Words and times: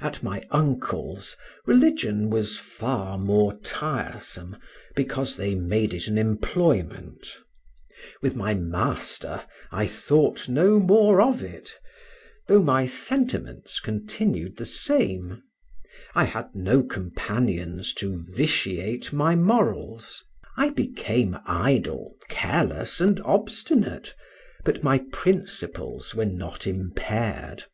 At 0.00 0.22
my 0.22 0.46
uncle's, 0.50 1.36
religion 1.66 2.30
was 2.30 2.56
far 2.58 3.18
more 3.18 3.52
tiresome, 3.58 4.56
because 4.96 5.36
they 5.36 5.54
made 5.54 5.92
it 5.92 6.06
an 6.08 6.16
employment; 6.16 7.36
with 8.22 8.34
my 8.34 8.54
master 8.54 9.42
I 9.70 9.86
thought 9.86 10.48
no 10.48 10.80
more 10.80 11.20
of 11.20 11.42
it, 11.42 11.74
though 12.46 12.62
my 12.62 12.86
sentiments 12.86 13.78
continued 13.78 14.56
the 14.56 14.64
same: 14.64 15.42
I 16.14 16.24
had 16.24 16.54
no 16.54 16.82
companions 16.82 17.92
to 17.96 18.24
vitiate 18.26 19.12
my 19.12 19.36
morals: 19.36 20.24
I 20.56 20.70
became 20.70 21.36
idle, 21.44 22.14
careless, 22.30 23.02
and 23.02 23.20
obstinate, 23.20 24.14
but 24.64 24.82
my 24.82 25.04
principles 25.12 26.14
were 26.14 26.24
not 26.24 26.66
impaired. 26.66 27.64